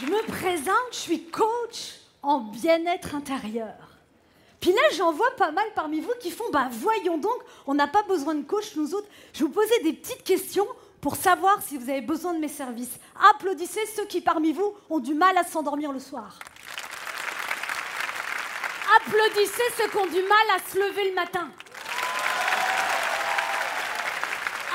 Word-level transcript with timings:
Je 0.00 0.06
me 0.06 0.22
présente, 0.26 0.92
je 0.92 0.96
suis 0.96 1.24
coach 1.24 1.94
en 2.22 2.38
bien-être 2.38 3.14
intérieur. 3.14 3.74
Puis 4.60 4.72
là, 4.72 4.82
j'en 4.96 5.12
vois 5.12 5.34
pas 5.36 5.50
mal 5.50 5.64
parmi 5.74 6.00
vous 6.00 6.12
qui 6.20 6.30
font, 6.30 6.48
bah 6.52 6.68
voyons 6.70 7.18
donc, 7.18 7.38
on 7.66 7.74
n'a 7.74 7.86
pas 7.86 8.02
besoin 8.02 8.34
de 8.34 8.42
coach, 8.42 8.76
nous 8.76 8.94
autres. 8.94 9.08
Je 9.32 9.44
vous 9.44 9.50
poser 9.50 9.78
des 9.82 9.92
petites 9.92 10.22
questions 10.24 10.66
pour 11.00 11.16
savoir 11.16 11.62
si 11.62 11.76
vous 11.76 11.88
avez 11.90 12.00
besoin 12.00 12.34
de 12.34 12.38
mes 12.38 12.48
services. 12.48 12.98
Applaudissez 13.34 13.86
ceux 13.96 14.04
qui 14.06 14.20
parmi 14.20 14.52
vous 14.52 14.74
ont 14.90 14.98
du 15.00 15.14
mal 15.14 15.36
à 15.36 15.44
s'endormir 15.44 15.92
le 15.92 16.00
soir. 16.00 16.38
Applaudissez 18.96 19.62
ceux 19.76 19.88
qui 19.88 19.96
ont 19.96 20.06
du 20.06 20.22
mal 20.22 20.56
à 20.56 20.70
se 20.70 20.78
lever 20.78 21.08
le 21.08 21.14
matin. 21.14 21.48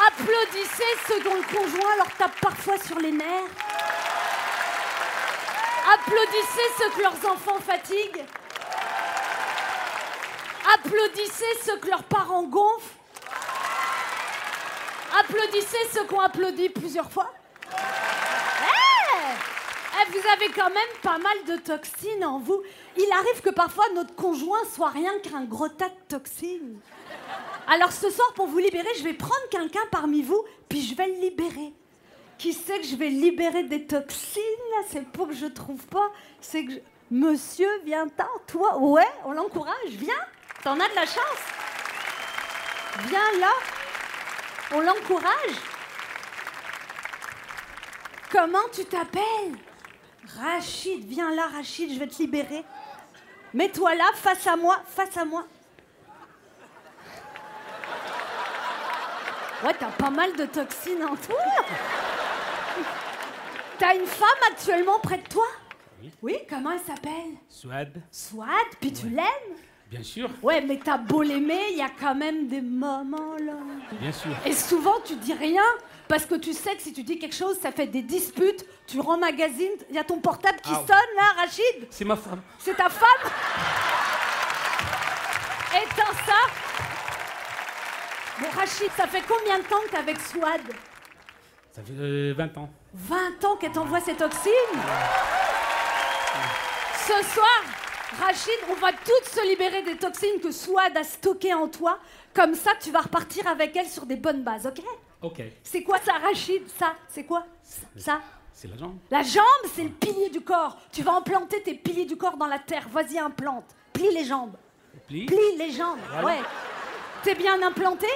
Applaudissez 0.07 0.83
ceux 1.07 1.23
dont 1.23 1.35
le 1.35 1.55
conjoint 1.55 1.95
leur 1.97 2.11
tape 2.17 2.39
parfois 2.41 2.77
sur 2.77 2.99
les 2.99 3.11
nerfs. 3.11 3.62
Applaudissez 5.93 6.67
ceux 6.77 6.89
que 6.95 7.01
leurs 7.01 7.31
enfants 7.31 7.59
fatiguent. 7.59 8.25
Applaudissez 10.75 11.45
ceux 11.65 11.77
que 11.77 11.87
leurs 11.87 12.03
parents 12.03 12.43
gonflent. 12.43 12.95
Applaudissez 15.19 15.77
ceux 15.93 16.05
qui 16.05 16.13
ont 16.13 16.21
applaudi 16.21 16.69
plusieurs 16.69 17.11
fois. 17.11 17.31
Eh 17.71 17.73
Eh, 20.01 20.11
vous 20.11 20.27
avez 20.27 20.51
quand 20.53 20.69
même 20.69 20.93
pas 21.03 21.19
mal 21.19 21.45
de 21.47 21.57
toxines 21.61 22.25
en 22.25 22.39
vous. 22.39 22.63
Il 22.97 23.11
arrive 23.11 23.41
que 23.41 23.51
parfois 23.51 23.85
notre 23.93 24.15
conjoint 24.15 24.63
soit 24.73 24.89
rien 24.89 25.19
qu'un 25.19 25.43
gros 25.43 25.69
tas 25.69 25.89
de 25.89 26.17
toxines. 26.17 26.79
Alors 27.67 27.91
ce 27.91 28.09
soir, 28.09 28.33
pour 28.33 28.47
vous 28.47 28.57
libérer, 28.57 28.89
je 28.97 29.03
vais 29.03 29.13
prendre 29.13 29.47
quelqu'un 29.51 29.85
parmi 29.91 30.23
vous, 30.23 30.43
puis 30.67 30.81
je 30.81 30.95
vais 30.95 31.07
le 31.07 31.19
libérer. 31.21 31.73
Qui 32.37 32.53
sait 32.53 32.79
que 32.79 32.85
je 32.87 32.95
vais 32.95 33.09
libérer 33.09 33.63
des 33.63 33.85
toxines? 33.85 34.41
C'est 34.89 35.05
pour 35.11 35.27
que 35.29 35.33
je 35.33 35.45
trouve 35.45 35.85
pas. 35.87 36.09
C'est 36.41 36.65
que 36.65 36.73
je- 36.73 36.79
Monsieur, 37.11 37.69
viens-t'en, 37.85 38.27
toi 38.47 38.77
Ouais, 38.79 39.07
on 39.25 39.33
l'encourage, 39.33 39.89
viens. 39.89 40.13
T'en 40.63 40.79
as 40.79 40.89
de 40.89 40.95
la 40.95 41.05
chance. 41.05 41.43
Viens 43.07 43.39
là. 43.39 43.51
On 44.73 44.79
l'encourage. 44.81 45.55
Comment 48.31 48.67
tu 48.73 48.83
t'appelles? 48.85 49.55
Rachid, 50.41 51.05
viens 51.05 51.29
là, 51.35 51.47
Rachid, 51.53 51.93
je 51.93 51.99
vais 51.99 52.07
te 52.07 52.17
libérer. 52.17 52.63
Mets-toi 53.53 53.93
là, 53.95 54.05
face 54.15 54.47
à 54.47 54.55
moi, 54.55 54.81
face 54.87 55.15
à 55.15 55.25
moi. 55.25 55.45
Ouais, 59.63 59.73
t'as 59.79 59.91
pas 59.91 60.09
mal 60.09 60.33
de 60.35 60.45
toxines 60.45 61.03
en 61.03 61.15
toi. 61.15 61.37
T'as 63.79 63.95
une 63.95 64.05
femme 64.05 64.27
actuellement 64.51 64.99
près 64.99 65.17
de 65.17 65.27
toi 65.27 65.45
Oui. 66.21 66.37
comment 66.49 66.71
elle 66.71 66.79
s'appelle 66.79 67.33
Swad, 67.49 68.01
Swat, 68.11 68.47
puis 68.79 68.93
tu 68.93 69.09
l'aimes 69.09 69.57
bien 69.89 70.01
sûr, 70.03 70.27
Ouais, 70.41 70.59
mais 70.61 70.79
t'as 70.83 70.97
beau 70.97 71.21
l'aimer, 71.21 71.59
il 71.71 71.77
y 71.77 71.81
a 71.81 71.89
quand 71.99 72.15
même 72.15 72.47
des 72.47 72.61
moments 72.61 73.35
là. 73.37 73.53
bien 73.99 74.11
sûr. 74.11 74.31
Et 74.45 74.53
souvent, 74.53 74.95
tu 75.05 75.15
dis 75.17 75.33
rien 75.33 75.61
parce 76.07 76.25
que 76.25 76.33
tu 76.35 76.51
sais 76.53 76.75
que 76.75 76.81
si 76.81 76.93
tu 76.93 77.03
dis 77.03 77.19
quelque 77.19 77.35
chose, 77.35 77.57
ça 77.59 77.71
fait 77.71 77.85
des 77.87 78.01
disputes. 78.01 78.65
Tu 78.87 78.99
remmagasines, 78.99 79.77
il 79.89 79.95
y 79.95 79.99
a 79.99 80.03
ton 80.03 80.19
portable 80.19 80.59
qui 80.61 80.71
Ah. 80.71 80.83
sonne 80.87 81.15
là, 81.15 81.23
Rachid 81.41 81.87
C'est 81.91 82.05
ma 82.05 82.15
femme. 82.15 82.41
C'est 82.59 82.75
ta 82.75 82.89
femme 82.89 83.31
Éteins 85.75 86.13
ça 86.25 86.33
Bon, 88.41 88.47
Rachid, 88.55 88.89
ça 88.97 89.05
fait 89.07 89.23
combien 89.27 89.59
de 89.59 89.63
temps 89.63 89.79
que 89.85 89.89
t'es 89.91 89.97
avec 89.97 90.19
Swad? 90.19 90.61
Ça 91.71 91.81
fait 91.83 91.93
euh, 91.99 92.33
20 92.35 92.57
ans. 92.57 92.69
20 92.93 93.43
ans 93.45 93.55
qu'elle 93.55 93.71
t'envoie 93.71 93.99
ses 94.01 94.13
toxines 94.13 94.51
Ce 96.95 97.25
soir, 97.33 97.61
Rachid, 98.21 98.53
on 98.69 98.75
va 98.75 98.91
toutes 98.91 99.27
se 99.29 99.47
libérer 99.49 99.81
des 99.81 99.97
toxines 99.97 100.39
que 100.41 100.51
Swad 100.51 100.95
a 100.95 101.03
stockées 101.03 101.53
en 101.53 101.67
toi. 101.67 101.97
Comme 102.33 102.53
ça, 102.53 102.71
tu 102.79 102.91
vas 102.91 103.01
repartir 103.01 103.47
avec 103.47 103.75
elle 103.75 103.87
sur 103.87 104.05
des 104.05 104.15
bonnes 104.15 104.43
bases, 104.43 104.67
ok? 104.67 104.83
Ok, 105.21 105.41
C'est 105.63 105.83
quoi 105.83 105.97
ça, 105.99 106.13
Rachid? 106.13 106.67
Ça, 106.77 106.93
c'est 107.07 107.23
quoi? 107.23 107.45
Ça? 107.97 108.19
C'est 108.53 108.67
la 108.67 108.77
jambe. 108.77 108.97
La 109.09 109.23
jambe, 109.23 109.43
c'est 109.73 109.83
le 109.83 109.89
pilier 109.89 110.29
du 110.29 110.41
corps. 110.41 110.77
Tu 110.91 111.01
vas 111.01 111.13
implanter 111.15 111.63
tes 111.63 111.73
piliers 111.73 112.05
du 112.05 112.15
corps 112.15 112.37
dans 112.37 112.45
la 112.45 112.59
terre. 112.59 112.87
Vas-y, 112.89 113.17
implante. 113.17 113.65
Plie 113.91 114.13
les 114.13 114.25
jambes. 114.25 114.55
Plie. 115.07 115.25
Plie 115.25 115.57
les 115.57 115.71
jambes. 115.71 115.97
Voilà. 116.11 116.25
Ouais. 116.27 116.39
T'es 117.23 117.33
bien 117.33 117.59
implanté? 117.63 118.07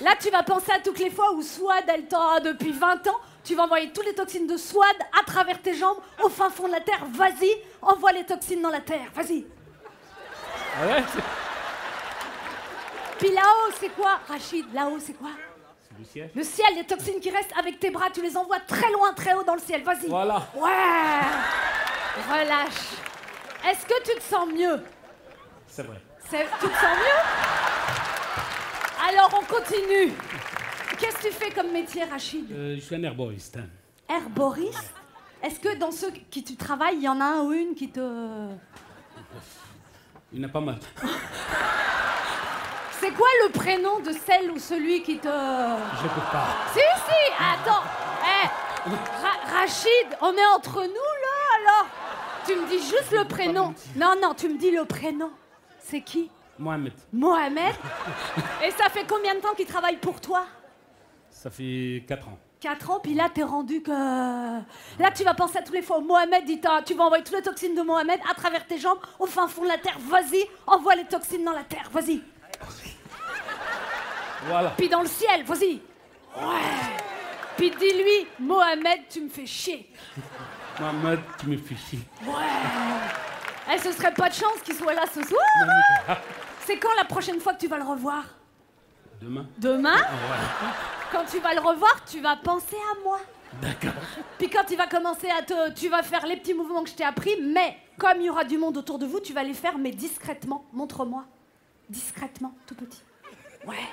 Là, 0.00 0.12
tu 0.18 0.30
vas 0.30 0.42
penser 0.42 0.72
à 0.72 0.78
toutes 0.80 0.98
les 0.98 1.10
fois 1.10 1.32
où 1.32 1.42
Swad, 1.42 1.84
elle 1.88 2.06
t'a 2.08 2.40
depuis 2.40 2.72
20 2.72 3.06
ans. 3.08 3.20
Tu 3.48 3.54
vas 3.54 3.62
envoyer 3.62 3.90
toutes 3.94 4.04
les 4.04 4.14
toxines 4.14 4.46
de 4.46 4.58
Swad 4.58 4.96
à 5.18 5.24
travers 5.24 5.62
tes 5.62 5.72
jambes 5.72 5.96
au 6.22 6.28
fin 6.28 6.50
fond 6.50 6.66
de 6.66 6.72
la 6.72 6.82
terre. 6.82 7.00
Vas-y, 7.12 7.48
envoie 7.80 8.12
les 8.12 8.26
toxines 8.26 8.60
dans 8.60 8.68
la 8.68 8.82
terre. 8.82 9.08
Vas-y. 9.14 9.46
Ah 10.76 10.86
ouais, 10.86 11.02
Puis 13.18 13.30
là-haut, 13.30 13.72
c'est 13.80 13.88
quoi, 13.88 14.20
Rachid 14.28 14.66
Là-haut, 14.74 14.98
c'est 15.00 15.14
quoi? 15.14 15.30
Le 15.98 16.04
ciel. 16.04 16.30
Le 16.34 16.42
ciel, 16.42 16.66
les 16.76 16.84
toxines 16.84 17.20
qui 17.20 17.30
restent 17.30 17.54
avec 17.58 17.80
tes 17.80 17.88
bras, 17.88 18.10
tu 18.12 18.20
les 18.20 18.36
envoies 18.36 18.60
très 18.60 18.92
loin, 18.92 19.14
très 19.14 19.32
haut 19.32 19.44
dans 19.44 19.54
le 19.54 19.60
ciel. 19.60 19.82
Vas-y. 19.82 20.08
Voilà. 20.08 20.46
Ouais. 20.54 21.24
Relâche. 22.30 22.98
Est-ce 23.66 23.86
que 23.86 24.10
tu 24.10 24.18
te 24.18 24.24
sens 24.24 24.46
mieux? 24.52 24.78
C'est 25.68 25.84
vrai. 25.84 26.02
Tu 26.30 26.36
te 26.36 26.74
sens 26.74 26.98
mieux? 26.98 27.22
Alors 29.08 29.30
on 29.40 29.44
continue. 29.46 30.12
Qu'est-ce 30.98 31.16
que 31.16 31.28
tu 31.28 31.32
fais 31.32 31.50
comme 31.50 31.70
métier, 31.72 32.04
Rachid 32.04 32.50
Euh, 32.52 32.74
je 32.76 32.80
suis 32.80 32.94
un 32.94 33.02
herboriste. 33.02 33.58
Herboriste 34.08 34.92
Est-ce 35.42 35.60
que 35.60 35.76
dans 35.76 35.90
ceux 35.92 36.10
qui 36.30 36.42
tu 36.42 36.56
travailles, 36.56 36.96
il 36.96 37.02
y 37.02 37.08
en 37.08 37.20
a 37.20 37.24
un 37.24 37.42
ou 37.42 37.52
une 37.52 37.74
qui 37.74 37.88
te... 37.90 38.00
Il 40.32 40.40
y 40.40 40.44
en 40.44 40.48
a 40.48 40.52
pas 40.52 40.60
mal. 40.60 40.78
C'est 43.00 43.12
quoi 43.12 43.28
le 43.44 43.50
prénom 43.52 44.00
de 44.00 44.12
celle 44.12 44.50
ou 44.50 44.58
celui 44.58 45.02
qui 45.02 45.18
te... 45.18 45.28
Je 45.28 46.02
peux 46.08 46.26
pas. 46.32 46.48
Si, 46.72 46.80
si, 46.80 47.32
attends. 47.38 47.82
Eh, 48.24 48.48
Ra- 48.88 49.60
Rachid, 49.60 50.08
on 50.20 50.32
est 50.32 50.46
entre 50.56 50.80
nous 50.80 50.84
là 50.84 51.72
alors 51.72 51.86
Tu 52.44 52.56
me 52.56 52.68
dis 52.68 52.78
juste 52.80 53.12
le 53.12 53.24
prénom. 53.24 53.72
Non, 53.96 54.14
non, 54.20 54.34
tu 54.34 54.48
me 54.48 54.58
dis 54.58 54.70
le 54.72 54.84
prénom. 54.84 55.30
C'est 55.78 56.00
qui 56.00 56.30
Mohamed, 56.58 56.92
Mohamed 57.12 57.74
Et 58.66 58.70
ça 58.72 58.88
fait 58.90 59.06
combien 59.08 59.34
de 59.36 59.40
temps 59.40 59.54
qu'il 59.54 59.66
travaille 59.66 59.96
pour 59.98 60.20
toi 60.20 60.44
ça 61.38 61.50
fait 61.50 62.04
4 62.08 62.28
ans. 62.28 62.38
4 62.60 62.90
ans, 62.90 63.00
puis 63.00 63.14
là, 63.14 63.28
t'es 63.32 63.44
rendu 63.44 63.80
que. 63.80 63.90
Là, 63.92 65.10
tu 65.14 65.22
vas 65.22 65.34
penser 65.34 65.58
à 65.58 65.62
tous 65.62 65.72
les 65.72 65.82
fois. 65.82 66.00
Mohamed, 66.00 66.44
dit 66.44 66.60
tu 66.84 66.94
vas 66.94 67.04
envoyer 67.04 67.22
toutes 67.22 67.36
les 67.36 67.42
toxines 67.42 67.76
de 67.76 67.82
Mohamed 67.82 68.18
à 68.28 68.34
travers 68.34 68.66
tes 68.66 68.78
jambes, 68.78 68.98
au 69.20 69.26
fin 69.26 69.46
fond 69.46 69.62
de 69.62 69.68
la 69.68 69.78
terre. 69.78 69.96
Vas-y, 70.00 70.44
envoie 70.66 70.96
les 70.96 71.04
toxines 71.04 71.44
dans 71.44 71.52
la 71.52 71.62
terre. 71.62 71.88
Vas-y. 71.92 72.20
Voilà. 74.46 74.70
Puis 74.76 74.88
dans 74.88 75.02
le 75.02 75.06
ciel, 75.06 75.44
vas-y. 75.44 75.80
Ouais. 76.36 76.60
Puis 77.56 77.70
dis-lui, 77.70 78.26
Mohamed, 78.40 79.02
tu 79.08 79.20
me 79.20 79.28
fais 79.28 79.46
chier. 79.46 79.92
Mohamed, 80.80 81.20
tu 81.38 81.46
me 81.46 81.56
fais 81.56 81.76
chier. 81.76 82.00
Ouais. 82.26 83.72
Eh, 83.72 83.78
ce 83.78 83.92
serait 83.92 84.14
pas 84.14 84.28
de 84.28 84.34
chance 84.34 84.60
qu'il 84.64 84.74
soit 84.74 84.94
là 84.94 85.04
ce 85.12 85.22
soir. 85.22 86.18
C'est 86.66 86.78
quand 86.78 86.94
la 86.96 87.04
prochaine 87.04 87.38
fois 87.40 87.54
que 87.54 87.60
tu 87.60 87.68
vas 87.68 87.78
le 87.78 87.84
revoir? 87.84 88.24
Demain 89.20 89.46
Demain? 89.58 89.96
Ouais. 89.96 90.97
Quand 91.10 91.24
tu 91.24 91.38
vas 91.40 91.54
le 91.54 91.60
revoir, 91.60 92.04
tu 92.04 92.20
vas 92.20 92.36
penser 92.36 92.76
à 92.76 93.02
moi. 93.02 93.20
D'accord. 93.62 93.92
Puis 94.38 94.50
quand 94.50 94.64
il 94.70 94.76
va 94.76 94.86
commencer 94.86 95.28
à 95.30 95.42
te... 95.42 95.72
Tu 95.72 95.88
vas 95.88 96.02
faire 96.02 96.26
les 96.26 96.36
petits 96.36 96.54
mouvements 96.54 96.82
que 96.84 96.90
je 96.90 96.94
t'ai 96.94 97.04
appris, 97.04 97.40
mais 97.40 97.76
comme 97.96 98.20
il 98.20 98.26
y 98.26 98.30
aura 98.30 98.44
du 98.44 98.58
monde 98.58 98.76
autour 98.76 98.98
de 98.98 99.06
vous, 99.06 99.20
tu 99.20 99.32
vas 99.32 99.42
les 99.42 99.54
faire, 99.54 99.78
mais 99.78 99.90
discrètement. 99.90 100.66
Montre-moi. 100.72 101.24
Discrètement, 101.88 102.54
tout 102.66 102.74
petit. 102.74 103.02
Ouais. 103.66 103.88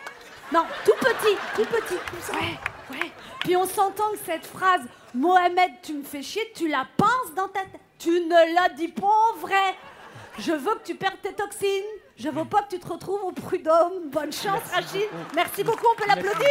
Non, 0.51 0.65
tout 0.83 0.93
petit, 0.99 1.35
tout 1.55 1.65
petit. 1.65 1.95
Ouais, 2.33 2.97
ouais. 2.97 3.11
Puis 3.39 3.55
on 3.55 3.65
s'entend 3.65 4.11
que 4.11 4.19
cette 4.25 4.45
phrase, 4.45 4.81
Mohamed, 5.13 5.71
tu 5.81 5.93
me 5.93 6.03
fais 6.03 6.21
chier, 6.21 6.51
tu 6.53 6.67
la 6.67 6.85
penses 6.97 7.33
dans 7.35 7.47
ta 7.47 7.61
tête. 7.61 7.81
Tu 7.97 8.09
ne 8.09 8.53
la 8.53 8.69
dis 8.69 8.89
pas 8.89 9.07
en 9.07 9.37
vrai. 9.37 9.75
Je 10.37 10.51
veux 10.51 10.75
que 10.75 10.83
tu 10.83 10.95
perdes 10.95 11.21
tes 11.21 11.33
toxines. 11.33 11.69
Je 12.17 12.29
veux 12.29 12.45
pas 12.45 12.61
que 12.63 12.69
tu 12.75 12.79
te 12.79 12.87
retrouves 12.87 13.23
au 13.25 13.31
prud'homme. 13.31 14.09
Bonne 14.09 14.31
chance, 14.31 14.63
Rachid. 14.73 15.09
Merci 15.35 15.63
beaucoup, 15.63 15.85
on 15.91 15.95
peut 15.95 16.07
l'applaudir. 16.07 16.49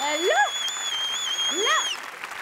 là, 0.00 0.42
là, 1.52 1.78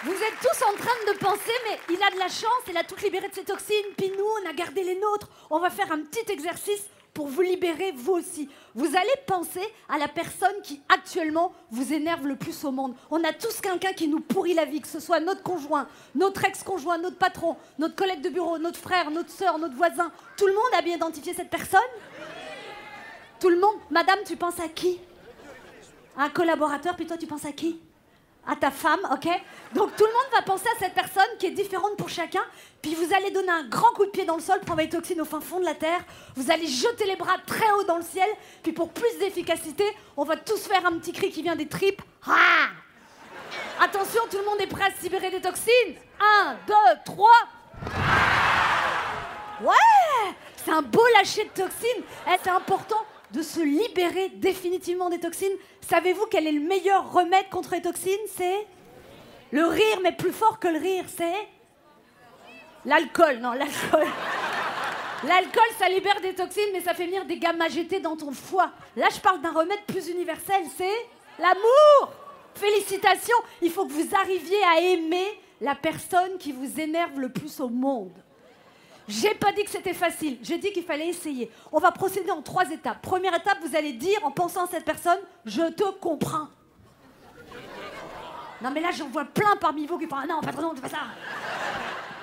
vous 0.03 0.13
êtes 0.13 0.39
tous 0.41 0.65
en 0.65 0.73
train 0.73 1.13
de 1.13 1.17
penser, 1.19 1.53
mais 1.69 1.79
il 1.89 2.01
a 2.03 2.09
de 2.09 2.17
la 2.17 2.27
chance, 2.27 2.63
il 2.67 2.75
a 2.75 2.83
tout 2.83 2.95
libéré 3.03 3.29
de 3.29 3.35
ses 3.35 3.43
toxines, 3.43 3.93
puis 3.95 4.11
nous, 4.17 4.25
on 4.25 4.49
a 4.49 4.53
gardé 4.53 4.83
les 4.83 4.95
nôtres. 4.99 5.29
On 5.49 5.59
va 5.59 5.69
faire 5.69 5.91
un 5.91 5.99
petit 5.99 6.31
exercice 6.31 6.85
pour 7.13 7.27
vous 7.27 7.41
libérer 7.41 7.91
vous 7.91 8.13
aussi. 8.13 8.49
Vous 8.73 8.95
allez 8.95 9.15
penser 9.27 9.61
à 9.87 9.97
la 9.97 10.07
personne 10.07 10.55
qui 10.63 10.81
actuellement 10.89 11.53
vous 11.71 11.93
énerve 11.93 12.27
le 12.27 12.35
plus 12.35 12.63
au 12.63 12.71
monde. 12.71 12.95
On 13.11 13.23
a 13.23 13.33
tous 13.33 13.61
quelqu'un 13.61 13.93
qui 13.93 14.07
nous 14.07 14.19
pourrit 14.19 14.53
la 14.53 14.65
vie, 14.65 14.81
que 14.81 14.87
ce 14.87 14.99
soit 14.99 15.19
notre 15.19 15.43
conjoint, 15.43 15.87
notre 16.15 16.43
ex-conjoint, 16.45 16.97
notre 16.97 17.17
patron, 17.17 17.55
notre 17.77 17.95
collègue 17.95 18.21
de 18.21 18.29
bureau, 18.29 18.57
notre 18.57 18.79
frère, 18.79 19.11
notre 19.11 19.29
soeur, 19.29 19.59
notre 19.59 19.75
voisin. 19.75 20.11
Tout 20.37 20.47
le 20.47 20.53
monde 20.53 20.63
a 20.77 20.81
bien 20.81 20.95
identifié 20.95 21.33
cette 21.33 21.49
personne? 21.49 21.79
Tout 23.39 23.49
le 23.49 23.59
monde? 23.59 23.75
Madame, 23.91 24.19
tu 24.25 24.35
penses 24.35 24.59
à 24.59 24.67
qui? 24.67 24.99
Un 26.17 26.29
collaborateur, 26.29 26.95
puis 26.95 27.05
toi 27.05 27.17
tu 27.17 27.27
penses 27.27 27.45
à 27.45 27.51
qui? 27.51 27.79
À 28.47 28.55
ta 28.55 28.71
femme, 28.71 28.99
ok? 29.11 29.27
Donc 29.73 29.95
tout 29.95 30.05
le 30.05 30.11
monde 30.11 30.31
va 30.33 30.41
penser 30.41 30.67
à 30.75 30.79
cette 30.79 30.93
personne 30.93 31.23
qui 31.39 31.45
est 31.47 31.51
différente 31.51 31.95
pour 31.97 32.09
chacun, 32.09 32.43
puis 32.81 32.95
vous 32.95 33.13
allez 33.13 33.31
donner 33.31 33.51
un 33.51 33.63
grand 33.63 33.91
coup 33.93 34.05
de 34.05 34.11
pied 34.11 34.25
dans 34.25 34.35
le 34.35 34.41
sol 34.41 34.59
pour 34.61 34.71
envoyer 34.71 34.89
toxine 34.89 35.21
au 35.21 35.25
fin 35.25 35.39
fond 35.39 35.59
de 35.59 35.65
la 35.65 35.75
terre, 35.75 36.01
vous 36.35 36.51
allez 36.51 36.67
jeter 36.67 37.05
les 37.05 37.15
bras 37.15 37.37
très 37.45 37.71
haut 37.71 37.83
dans 37.83 37.97
le 37.97 38.03
ciel, 38.03 38.29
puis 38.61 38.73
pour 38.73 38.89
plus 38.89 39.17
d'efficacité, 39.19 39.85
on 40.17 40.23
va 40.23 40.35
tous 40.35 40.67
faire 40.67 40.85
un 40.85 40.93
petit 40.99 41.13
cri 41.13 41.29
qui 41.29 41.41
vient 41.41 41.55
des 41.55 41.67
tripes. 41.67 42.01
Ah! 42.27 42.67
Attention, 43.81 44.21
tout 44.29 44.37
le 44.37 44.45
monde 44.45 44.61
est 44.61 44.67
prêt 44.67 44.85
à 44.85 44.97
se 44.97 45.03
libérer 45.03 45.29
des 45.29 45.41
toxines. 45.41 45.95
1, 46.19 46.55
2, 46.67 46.73
3 47.05 47.29
Ouais! 49.61 50.33
C'est 50.57 50.71
un 50.71 50.81
beau 50.81 51.05
lâcher 51.15 51.43
de 51.43 51.49
toxines. 51.61 52.03
Eh, 52.27 52.37
C'est 52.43 52.49
important 52.49 53.03
de 53.33 53.41
se 53.41 53.59
libérer 53.59 54.29
définitivement 54.29 55.09
des 55.09 55.19
toxines. 55.19 55.57
Savez-vous 55.81 56.27
quel 56.29 56.45
est 56.47 56.51
le 56.51 56.61
meilleur 56.61 57.11
remède 57.11 57.49
contre 57.49 57.73
les 57.73 57.81
toxines? 57.81 58.13
C'est 58.35 58.67
le 59.51 59.65
rire, 59.65 59.99
mais 60.03 60.11
plus 60.11 60.31
fort 60.31 60.59
que 60.59 60.67
le 60.67 60.77
rire, 60.77 61.05
c'est 61.07 61.47
l'alcool. 62.85 63.39
Non, 63.39 63.53
l'alcool. 63.53 64.07
L'alcool, 65.27 65.63
ça 65.79 65.89
libère 65.89 66.21
des 66.21 66.35
toxines, 66.35 66.69
mais 66.73 66.81
ça 66.81 66.93
fait 66.93 67.05
venir 67.05 67.25
des 67.25 67.37
gamma 67.37 67.69
GT 67.69 68.01
dans 68.01 68.15
ton 68.15 68.31
foie. 68.33 68.71
Là, 68.95 69.07
je 69.13 69.19
parle 69.19 69.41
d'un 69.41 69.51
remède 69.51 69.83
plus 69.87 70.09
universel, 70.09 70.63
c'est 70.77 71.07
l'amour. 71.39 72.13
Félicitations, 72.53 73.37
il 73.63 73.71
faut 73.71 73.85
que 73.85 73.93
vous 73.93 74.15
arriviez 74.15 74.63
à 74.63 74.79
aimer 74.79 75.39
la 75.59 75.73
personne 75.73 76.37
qui 76.37 76.51
vous 76.51 76.79
énerve 76.79 77.19
le 77.19 77.29
plus 77.29 77.59
au 77.61 77.69
monde. 77.69 78.13
J'ai 79.07 79.35
pas 79.35 79.51
dit 79.51 79.63
que 79.63 79.69
c'était 79.69 79.93
facile, 79.93 80.37
j'ai 80.41 80.57
dit 80.57 80.71
qu'il 80.71 80.83
fallait 80.83 81.07
essayer. 81.07 81.51
On 81.71 81.79
va 81.79 81.91
procéder 81.91 82.31
en 82.31 82.41
trois 82.41 82.69
étapes. 82.69 83.01
Première 83.01 83.35
étape, 83.35 83.57
vous 83.61 83.75
allez 83.75 83.93
dire 83.93 84.19
en 84.23 84.31
pensant 84.31 84.65
à 84.65 84.67
cette 84.67 84.85
personne, 84.85 85.19
je 85.45 85.63
te 85.71 85.89
comprends. 85.99 86.47
Non 88.61 88.71
mais 88.71 88.79
là 88.79 88.91
j'en 88.91 89.09
vois 89.09 89.25
plein 89.25 89.57
parmi 89.59 89.85
vous 89.85 89.97
qui 89.97 90.07
font 90.07 90.15
ah 90.15 90.25
non 90.25 90.39
patron, 90.39 90.71
c'est 90.75 90.81
pas 90.81 90.89
ça. 90.89 90.97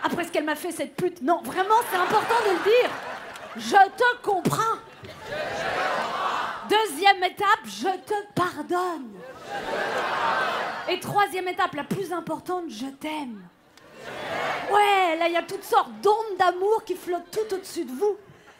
Après 0.03 0.25
ce 0.25 0.33
qu'elle 0.33 0.45
m'a 0.45 0.55
fait 0.55 0.73
cette 0.73 0.97
pute, 0.97 1.21
non 1.21 1.43
vraiment 1.43 1.75
c'est 1.91 1.99
important 1.99 2.35
de 2.47 2.53
le 2.53 2.65
dire. 2.65 2.91
Je 3.57 3.77
te 3.97 4.23
comprends. 4.23 4.79
Deuxième 6.69 7.23
étape, 7.25 7.65
je 7.67 7.89
te 8.07 8.15
pardonne. 8.35 9.11
Et 10.89 11.01
troisième 11.01 11.49
étape, 11.49 11.75
la 11.75 11.85
plus 11.85 12.13
importante, 12.13 12.65
je 12.69 12.87
t'aime. 12.87 13.43
Ouais, 14.73 15.17
là, 15.19 15.27
il 15.29 15.33
y 15.33 15.37
a 15.37 15.43
toutes 15.43 15.65
sortes 15.65 15.91
d'ondes 16.03 16.37
d'amour 16.39 16.85
qui 16.85 16.95
flottent 16.95 17.31
tout 17.31 17.55
au-dessus 17.55 17.85
de 17.85 17.93
vous. 17.93 18.17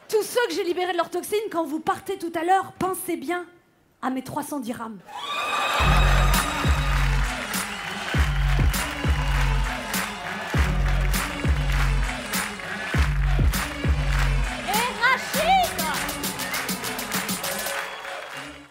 Tous 0.09 0.23
ceux 0.23 0.45
que 0.49 0.55
j'ai 0.55 0.65
libérés 0.65 0.93
de 0.93 0.97
leur 0.97 1.11
toxine, 1.11 1.39
quand 1.53 1.65
vous 1.65 1.81
partez 1.81 2.19
tout 2.19 2.33
à 2.35 2.45
l'heure, 2.45 2.73
pensez 2.79 3.17
bien 3.17 3.47
à 4.03 4.11
mes 4.11 4.23
300 4.23 4.61
dirhams. 4.61 4.99